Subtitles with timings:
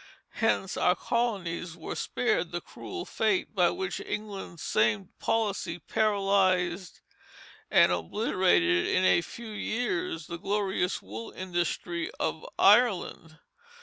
[0.39, 7.01] Hence our colonies were spared the cruel fate by which England's same policy paralyzed
[7.69, 13.37] and obliterated in a few years the glorious wool industry of Ireland.